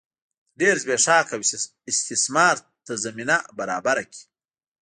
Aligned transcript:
د 0.03 0.03
ډېر 0.59 0.75
زبېښاک 0.83 1.27
او 1.35 1.41
استثمار 1.91 2.55
ته 2.85 2.93
زمینه 3.03 3.37
برابره 3.59 4.03
کړي. 4.11 4.23